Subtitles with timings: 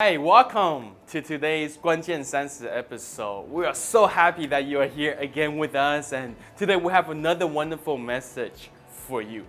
[0.00, 3.48] Hey, welcome to today's 关键三十 episode.
[3.50, 7.10] We are so happy that you are here again with us, and today we have
[7.10, 9.44] another wonderful message for you.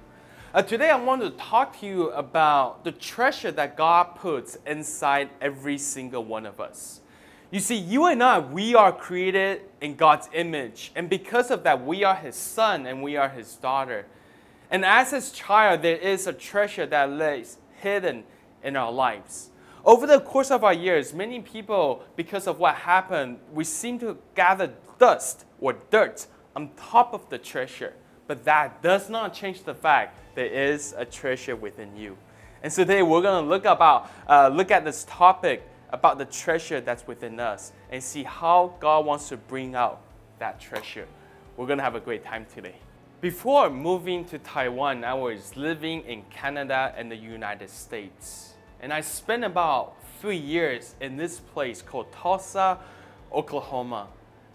[0.52, 5.30] Uh, today, I want to talk to you about the treasure that God puts inside
[5.40, 7.02] every single one of us.
[7.52, 11.86] You see, you and I, we are created in God's image, and because of that,
[11.86, 14.08] we are His son and we are His daughter.
[14.72, 18.24] And as His child, there is a treasure that lays hidden
[18.64, 19.52] in our lives.
[19.86, 24.18] Over the course of our years, many people, because of what happened, we seem to
[24.36, 27.94] gather dust or dirt on top of the treasure.
[28.28, 32.18] But that does not change the fact there is a treasure within you.
[32.62, 36.26] And so today we're going to look about uh, look at this topic about the
[36.26, 40.02] treasure that's within us and see how God wants to bring out
[40.40, 41.08] that treasure.
[41.56, 42.76] We're going to have a great time today.
[43.22, 49.02] Before moving to Taiwan, I was living in Canada and the United States and I
[49.02, 52.78] spent about three years in this place called Tulsa,
[53.32, 54.08] Oklahoma.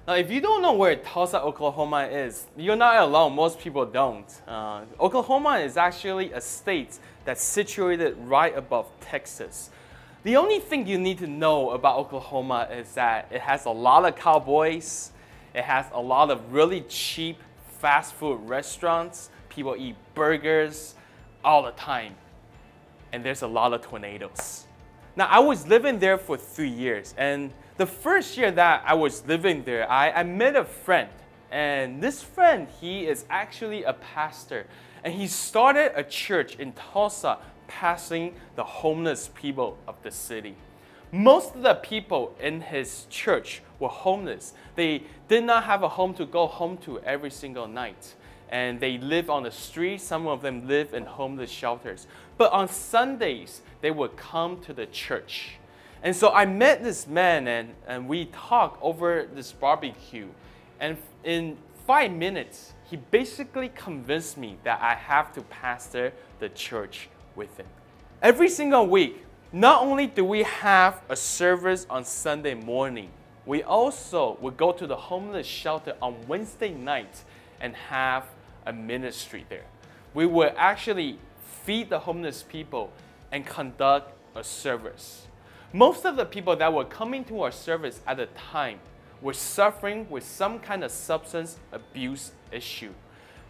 [0.06, 3.34] Now, if you don't know where Tulsa, Oklahoma is, you're not alone.
[3.34, 4.26] Most people don't.
[4.46, 9.70] Uh, Oklahoma is actually a state that's situated right above Texas.
[10.22, 14.04] The only thing you need to know about Oklahoma is that it has a lot
[14.06, 15.10] of cowboys,
[15.54, 17.38] it has a lot of really cheap
[17.78, 19.30] fast food restaurants.
[19.48, 20.94] People eat burgers
[21.44, 22.14] all the time
[23.14, 24.66] and there's a lot of tornadoes.
[25.14, 29.24] Now, I was living there for three years, and the first year that I was
[29.26, 31.08] living there, I, I met a friend.
[31.52, 34.66] And this friend, he is actually a pastor,
[35.04, 40.56] and he started a church in Tulsa, passing the homeless people of the city.
[41.12, 44.54] Most of the people in his church were homeless.
[44.74, 48.14] They did not have a home to go home to every single night
[48.48, 50.00] and they live on the street.
[50.00, 52.06] Some of them live in homeless shelters.
[52.36, 55.56] But on Sundays, they would come to the church.
[56.02, 60.28] And so I met this man and, and we talked over this barbecue.
[60.78, 61.56] And in
[61.86, 67.66] five minutes, he basically convinced me that I have to pastor the church with him.
[68.22, 73.10] Every single week, not only do we have a service on Sunday morning,
[73.46, 77.22] we also would go to the homeless shelter on Wednesday night
[77.60, 78.24] and have
[78.66, 79.64] a ministry there.
[80.12, 81.18] We would actually
[81.64, 82.92] feed the homeless people
[83.32, 85.26] and conduct a service.
[85.72, 88.78] Most of the people that were coming to our service at the time
[89.20, 92.92] were suffering with some kind of substance abuse issue.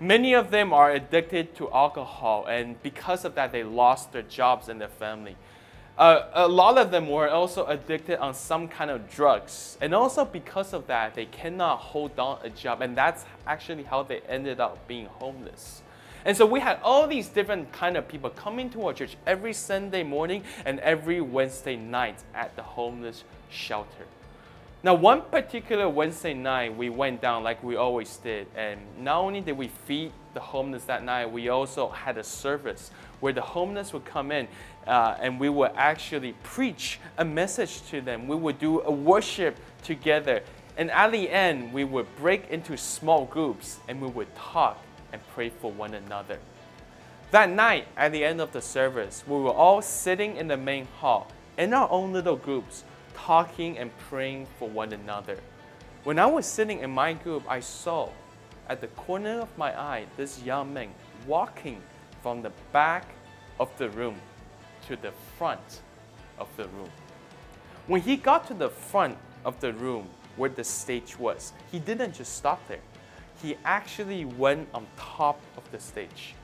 [0.00, 4.69] Many of them are addicted to alcohol, and because of that, they lost their jobs
[4.69, 5.36] and their family.
[5.97, 9.78] Uh, a lot of them were also addicted on some kind of drugs.
[9.81, 12.82] And also because of that, they cannot hold down a job.
[12.82, 15.82] And that's actually how they ended up being homeless.
[16.25, 19.53] And so we had all these different kind of people coming to our church every
[19.53, 24.06] Sunday morning and every Wednesday night at the homeless shelter.
[24.84, 28.47] Now, one particular Wednesday night, we went down like we always did.
[28.55, 32.91] And not only did we feed the homeless that night, we also had a service
[33.21, 34.47] where the homeless would come in
[34.87, 38.28] uh, and we would actually preach a message to them.
[38.28, 40.43] We would do a worship together.
[40.77, 44.78] And at the end, we would break into small groups and we would talk
[45.15, 46.39] and pray for one another.
[47.31, 50.89] That night, at the end of the service, we were all sitting in the main
[50.99, 55.38] hall in our own little groups, talking and praying for one another.
[56.04, 58.10] When I was sitting in my group, I saw
[58.69, 60.91] at the corner of my eye this young man
[61.26, 61.80] walking
[62.22, 63.06] from the back
[63.58, 64.16] of the room
[64.88, 65.80] to the front
[66.38, 66.91] of the room.
[67.86, 72.14] When he got to the front of the room where the stage was, he didn't
[72.14, 72.81] just stop there.
[73.42, 76.34] He actually went on top of the stage.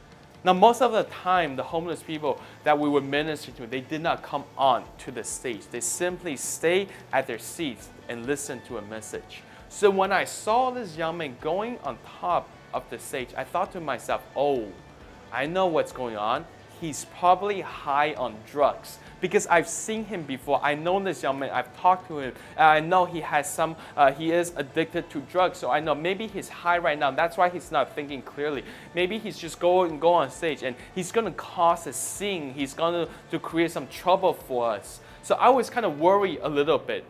[0.42, 4.00] Now, most of the time, the homeless people that we were ministering to, they did
[4.00, 5.66] not come on to the stage.
[5.70, 9.42] They simply stay at their seats and listen to a message.
[9.68, 13.72] So when I saw this young man going on top of the stage, I thought
[13.72, 14.66] to myself, oh,
[15.32, 16.44] I know what's going on
[16.80, 20.60] he's probably high on drugs because I've seen him before.
[20.62, 21.50] I know this young man.
[21.50, 22.34] I've talked to him.
[22.56, 23.76] I know he has some.
[23.96, 25.58] Uh, he is addicted to drugs.
[25.58, 27.10] So I know maybe he's high right now.
[27.10, 28.64] That's why he's not thinking clearly.
[28.94, 32.54] Maybe he's just going go on stage and he's gonna cause a scene.
[32.54, 35.00] He's gonna to create some trouble for us.
[35.22, 37.04] So I was kind of worried a little bit.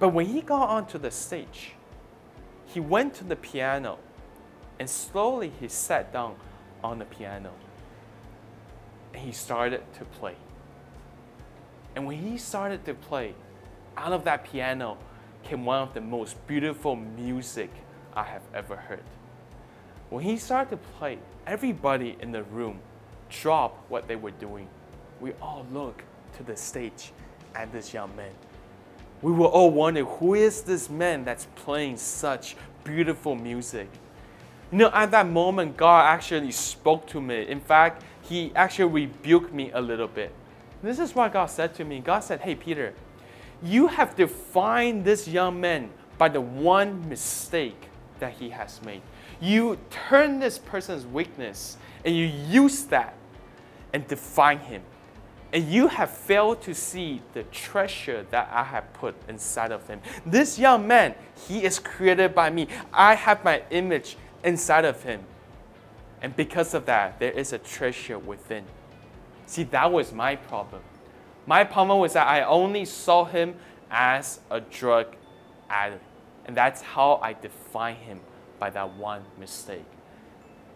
[0.00, 1.74] But when he got onto the stage,
[2.66, 3.98] he went to the piano,
[4.78, 6.36] and slowly he sat down
[6.82, 7.52] on the piano
[9.14, 10.34] he started to play.
[11.96, 13.34] And when he started to play,
[13.96, 14.96] out of that piano
[15.42, 17.70] came one of the most beautiful music
[18.14, 19.02] I have ever heard.
[20.10, 22.80] When he started to play, everybody in the room
[23.28, 24.68] dropped what they were doing.
[25.20, 26.02] We all looked
[26.36, 27.12] to the stage
[27.54, 28.32] at this young man.
[29.22, 33.88] We were all wondering who is this man that's playing such beautiful music?
[34.72, 37.46] You know, at that moment, God actually spoke to me.
[37.48, 40.32] In fact, He actually rebuked me a little bit.
[40.84, 41.98] This is what God said to me.
[41.98, 42.94] God said, Hey, Peter,
[43.60, 47.88] you have defined this young man by the one mistake
[48.20, 49.02] that he has made.
[49.40, 53.14] You turn this person's weakness and you use that
[53.92, 54.82] and define him.
[55.52, 60.00] And you have failed to see the treasure that I have put inside of him.
[60.24, 61.16] This young man,
[61.48, 62.68] he is created by me.
[62.92, 65.24] I have my image inside of him.
[66.22, 68.64] And because of that, there is a treasure within.
[69.46, 70.82] See, that was my problem.
[71.46, 73.56] My problem was that I only saw him
[73.90, 75.16] as a drug
[75.68, 76.04] addict.
[76.44, 78.20] And that's how I define him
[78.58, 79.86] by that one mistake.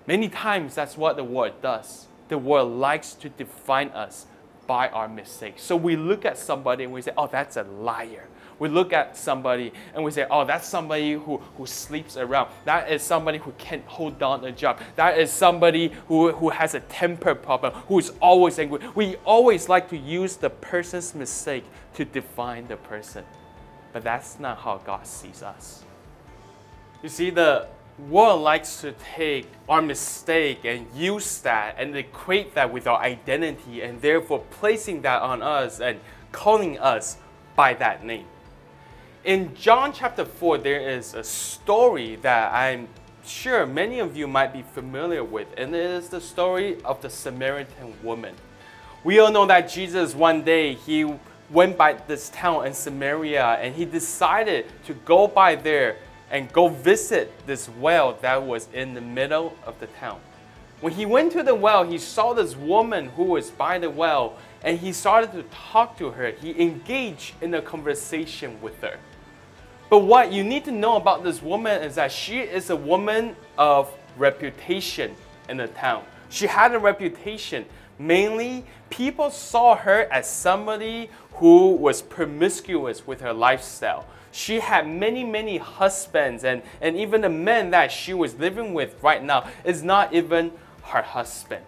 [0.07, 2.07] Many times, that's what the world does.
[2.29, 4.27] The world likes to define us
[4.67, 5.63] by our mistakes.
[5.63, 8.27] So we look at somebody and we say, oh, that's a liar.
[8.59, 12.51] We look at somebody and we say, oh, that's somebody who, who sleeps around.
[12.65, 14.81] That is somebody who can't hold down a job.
[14.97, 18.81] That is somebody who, who has a temper problem, who is always angry.
[18.95, 21.65] We always like to use the person's mistake
[21.95, 23.25] to define the person.
[23.93, 25.85] But that's not how God sees us.
[27.03, 27.67] You see, the
[28.09, 33.83] world likes to take our mistake and use that and equate that with our identity
[33.83, 36.01] and therefore placing that on us and
[36.33, 37.19] calling us
[37.55, 38.27] by that name.
[39.25, 42.89] In John chapter 4, there is a story that I'm
[43.25, 47.09] sure many of you might be familiar with, and it is the story of the
[47.09, 48.35] Samaritan woman.
[49.03, 51.11] We all know that Jesus one day he
[51.49, 55.97] went by this town in Samaria and he decided to go by there
[56.31, 60.21] and go visit this well that was in the middle of the town.
[60.83, 64.37] When he went to the well, he saw this woman who was by the well
[64.63, 66.33] and he started to talk to her.
[66.33, 68.99] He engaged in a conversation with her.
[69.95, 73.37] But what you need to know about this woman is that she is a woman
[73.57, 75.15] of reputation
[75.49, 76.03] in the town.
[76.31, 77.65] She had a reputation.
[77.97, 85.23] Mainly, people saw her as somebody who was promiscuous with her lifestyle she had many,
[85.23, 89.85] many husbands, and, and even the men that she was living with right now is
[89.85, 90.51] not even
[90.83, 91.65] her husband.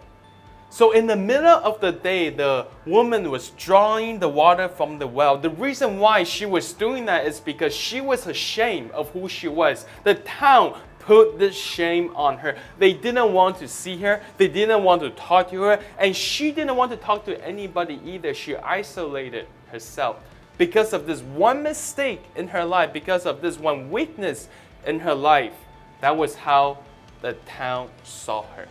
[0.69, 5.07] So, in the middle of the day, the woman was drawing the water from the
[5.07, 5.37] well.
[5.37, 9.47] The reason why she was doing that is because she was ashamed of who she
[9.47, 9.85] was.
[10.03, 12.57] The town put this shame on her.
[12.79, 16.51] They didn't want to see her, they didn't want to talk to her, and she
[16.51, 18.33] didn't want to talk to anybody either.
[18.33, 20.17] She isolated herself
[20.57, 24.49] because of this one mistake in her life, because of this one weakness
[24.85, 25.53] in her life.
[26.01, 26.79] That was how
[27.21, 28.67] the town saw her.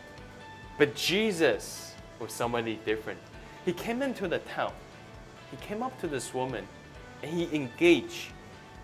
[0.79, 1.86] But Jesus
[2.21, 3.19] was somebody different.
[3.65, 4.73] He came into the town.
[5.51, 6.67] He came up to this woman
[7.23, 8.29] and he engaged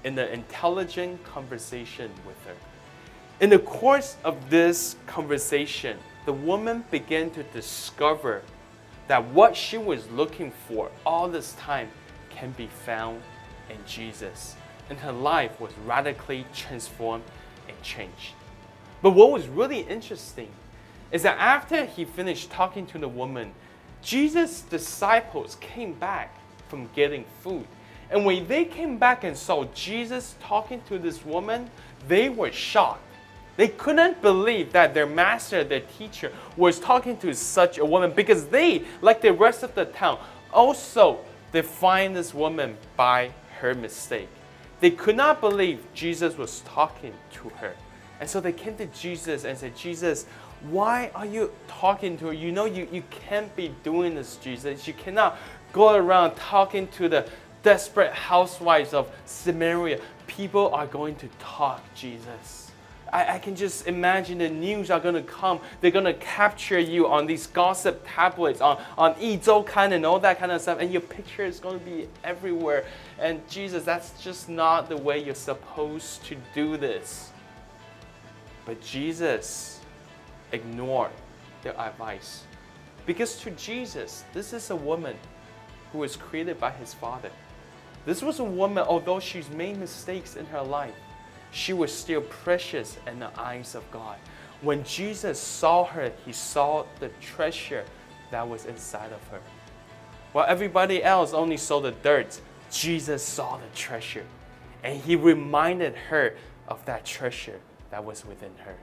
[0.04, 2.54] in an intelligent conversation with her.
[3.40, 8.42] In the course of this conversation, the woman began to discover
[9.08, 11.88] that what she was looking for all this time
[12.30, 13.20] can be found
[13.68, 14.56] in Jesus.
[14.88, 17.24] And her life was radically transformed
[17.68, 18.34] and changed.
[19.02, 20.48] But what was really interesting
[21.12, 23.52] is that after he finished talking to the woman,
[24.02, 26.34] Jesus' disciples came back
[26.68, 27.66] from getting food.
[28.10, 31.70] And when they came back and saw Jesus talking to this woman,
[32.08, 33.02] they were shocked.
[33.56, 38.46] They couldn't believe that their master, their teacher, was talking to such a woman because
[38.46, 40.18] they, like the rest of the town,
[40.52, 41.20] also
[41.52, 44.28] defined this woman by her mistake.
[44.80, 47.74] They could not believe Jesus was talking to her.
[48.20, 50.26] And so they came to Jesus and said, Jesus,
[50.70, 52.32] why are you talking to her?
[52.32, 54.86] You know you, you can't be doing this, Jesus.
[54.86, 55.36] You cannot
[55.72, 57.28] go around talking to the
[57.62, 60.00] desperate housewives of Samaria.
[60.26, 62.70] People are going to talk, Jesus.
[63.12, 65.60] I, I can just imagine the news are going to come.
[65.80, 70.38] They're going to capture you on these gossip tablets, on, on Yizhoukan and all that
[70.38, 72.84] kind of stuff, and your picture is going to be everywhere.
[73.18, 77.30] And Jesus, that's just not the way you're supposed to do this.
[78.64, 79.71] But Jesus
[80.52, 81.10] ignored
[81.62, 82.44] their advice.
[83.06, 85.16] Because to Jesus, this is a woman
[85.92, 87.30] who was created by his Father.
[88.06, 90.94] This was a woman, although she's made mistakes in her life,
[91.50, 94.16] she was still precious in the eyes of God.
[94.62, 97.84] When Jesus saw her, he saw the treasure
[98.30, 99.40] that was inside of her.
[100.32, 102.40] While everybody else only saw the dirt,
[102.70, 104.24] Jesus saw the treasure.
[104.82, 106.36] And he reminded her
[106.68, 108.76] of that treasure that was within her.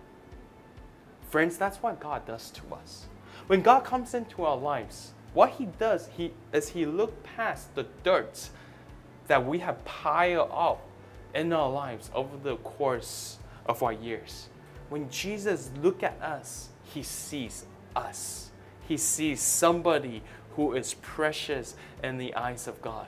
[1.29, 3.05] Friends, that's what God does to us.
[3.47, 7.85] When God comes into our lives, what he does he, is he look past the
[8.03, 8.49] dirt
[9.27, 10.81] that we have piled up
[11.35, 14.49] in our lives over the course of our years.
[14.89, 18.49] When Jesus look at us, he sees us.
[18.87, 20.23] He sees somebody
[20.55, 23.05] who is precious in the eyes of God.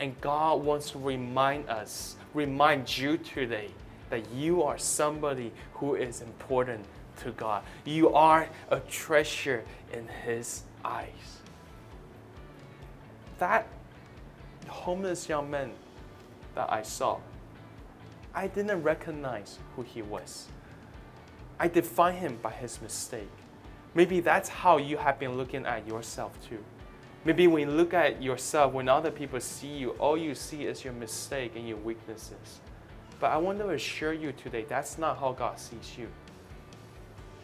[0.00, 3.70] And God wants to remind us, remind you today
[4.08, 6.84] that you are somebody who is important
[7.22, 7.62] to God.
[7.84, 11.08] You are a treasure in His eyes.
[13.38, 13.66] That
[14.68, 15.72] homeless young man
[16.54, 17.18] that I saw,
[18.34, 20.46] I didn't recognize who he was.
[21.58, 23.30] I defined him by his mistake.
[23.94, 26.62] Maybe that's how you have been looking at yourself too.
[27.24, 30.84] Maybe when you look at yourself, when other people see you, all you see is
[30.84, 32.60] your mistake and your weaknesses.
[33.18, 36.08] But I want to assure you today, that's not how God sees you.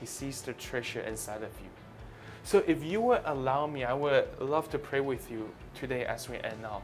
[0.00, 1.68] He sees the treasure inside of you.
[2.42, 6.28] So if you would allow me, I would love to pray with you today as
[6.28, 6.82] we end off.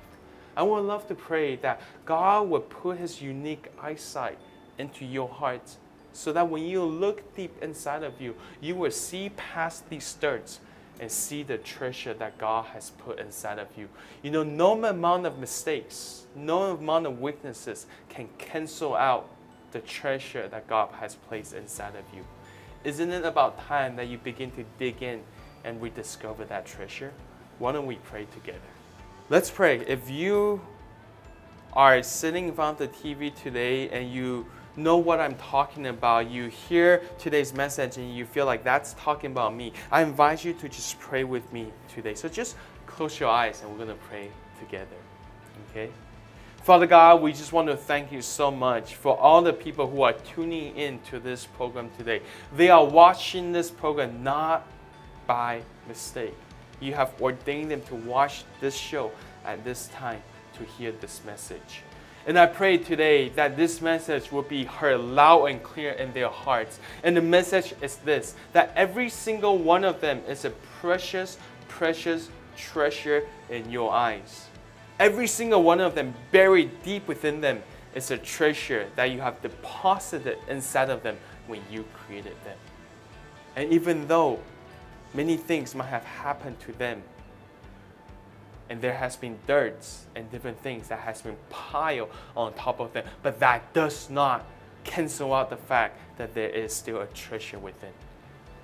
[0.57, 4.39] I would love to pray that God would put His unique eyesight
[4.79, 5.77] into your heart
[6.13, 10.61] so that when you look deep inside of you, you will see past these dirts
[11.01, 13.89] and see the treasure that God has put inside of you.
[14.23, 19.29] You know, no amount of mistakes, no amount of weaknesses can cancel out
[19.73, 22.25] the treasure that God has placed inside of you.
[22.85, 25.23] Isn't it about time that you begin to dig in
[25.65, 27.13] and rediscover that treasure?
[27.59, 28.59] Why don't we pray together?
[29.31, 29.81] Let's pray.
[29.87, 30.61] If you
[31.75, 34.47] are sitting in front of the TV today and you
[34.77, 39.31] know what I'm talking about, you hear today's message and you feel like that's talking
[39.31, 42.15] about me, I invite you to just pray with me today.
[42.15, 44.97] So just close your eyes and we're going to pray together.
[45.71, 45.91] Okay?
[46.63, 50.03] Father God, we just want to thank you so much for all the people who
[50.03, 52.23] are tuning in to this program today.
[52.57, 54.65] They are watching this program not
[55.27, 56.37] by mistake.
[56.79, 59.11] You have ordained them to watch this show
[59.45, 60.23] at this time
[60.55, 61.83] to hear this message.
[62.29, 66.29] And I pray today that this message will be heard loud and clear in their
[66.29, 66.79] hearts.
[67.03, 70.51] And the message is this that every single one of them is a
[70.81, 74.47] precious, precious treasure in your eyes.
[75.03, 77.61] Every single one of them, buried deep within them,
[77.93, 81.17] is a treasure that you have deposited inside of them
[81.49, 82.57] when you created them.
[83.57, 84.39] And even though
[85.13, 87.03] many things might have happened to them,
[88.71, 92.93] and there has been dirt and different things that has been piled on top of
[92.93, 93.05] them.
[93.25, 94.47] But that does not
[94.85, 97.91] cancel out the fact that there is still a treasure within.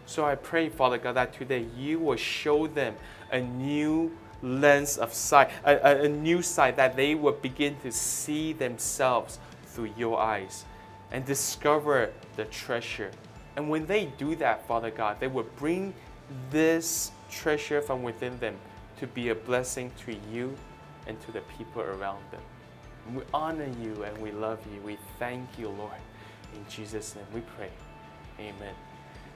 [0.07, 2.95] So I pray, Father God, that today you will show them
[3.33, 8.53] a new lens of sight, a, a, new sight that they will begin to see
[8.53, 10.65] themselves through your eyes
[11.11, 13.11] and discover the treasure.
[13.57, 15.95] And when they do that, Father God, they will bring
[16.51, 18.57] this treasure from within them
[18.99, 20.57] to be a blessing to you
[21.07, 22.43] and to the people around them.
[23.15, 24.81] We honor you and we love you.
[24.83, 25.93] We thank you, Lord.
[26.55, 27.71] In Jesus' name we pray.
[28.39, 28.75] Amen.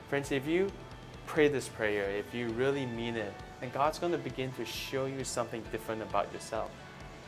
[0.09, 0.71] Friends, if you
[1.27, 3.33] pray this prayer, if you really mean it,
[3.63, 6.71] and God's going to begin to show you something different about yourself.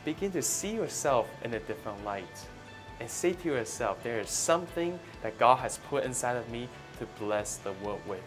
[0.04, 2.46] Begin to see yourself in a different light
[3.00, 7.06] and say to yourself, there is something that God has put inside of me to
[7.18, 8.22] bless the world with.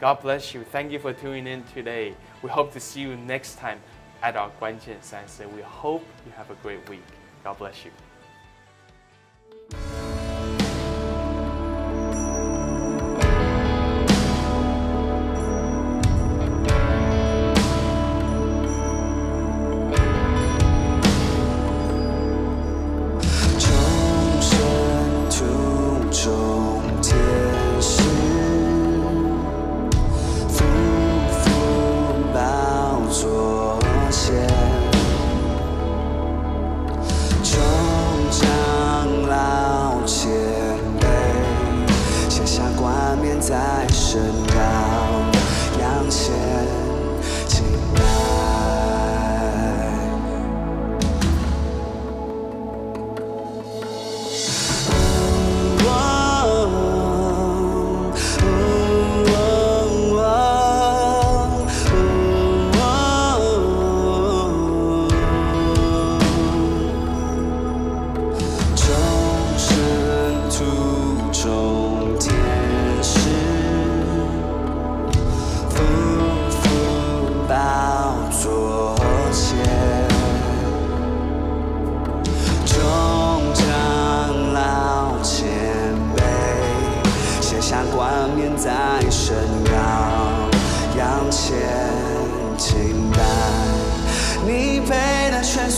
[0.00, 0.62] God bless you.
[0.64, 2.14] Thank you for tuning in today.
[2.42, 3.80] We hope to see you next time
[4.22, 7.04] at our Guanjian Science We hope you have a great week.
[7.44, 7.90] God bless you.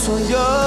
[0.09, 0.58] for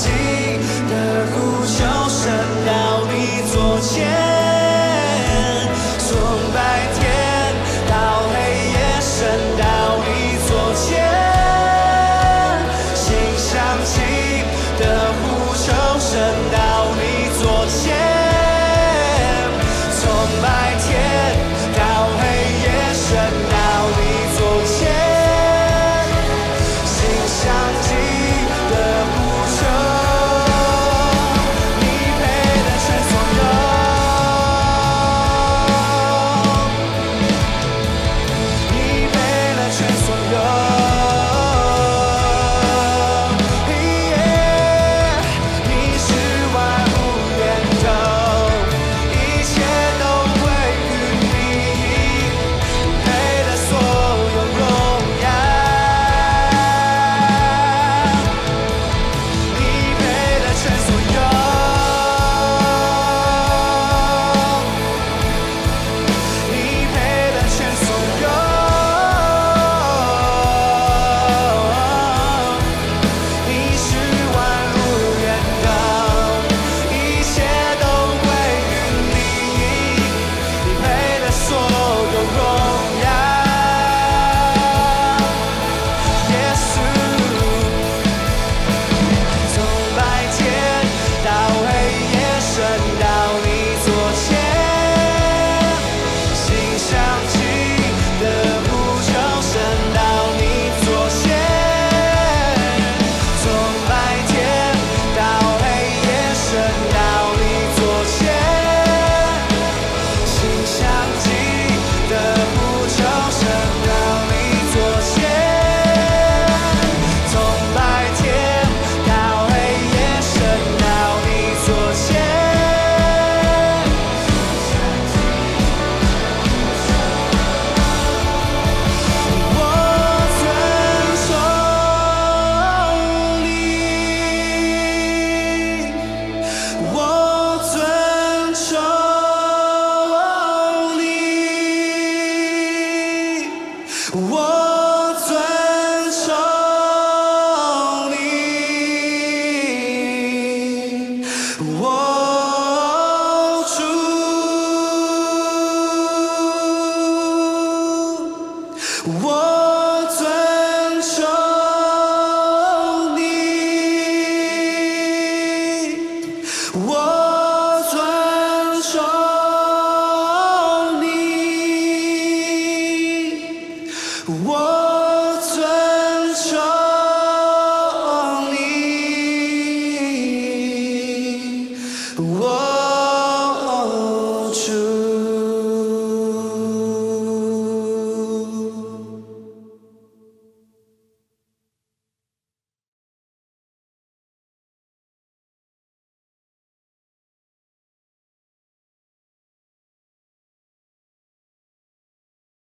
[0.00, 0.29] see